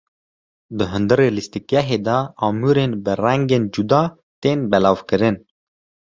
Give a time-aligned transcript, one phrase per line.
[0.77, 4.01] Di hundirê lîstikgehê de amûrên bi rengên cuda
[4.41, 5.35] tên belavkirin.